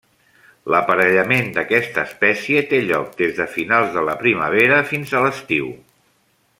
[0.75, 5.73] L'aparellament d'aquesta espècie té lloc des de finals de la primavera fins a l'estiu.